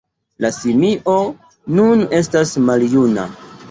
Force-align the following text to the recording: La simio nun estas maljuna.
La 0.45 0.49
simio 0.55 1.15
nun 1.79 2.05
estas 2.25 2.59
maljuna. 2.69 3.33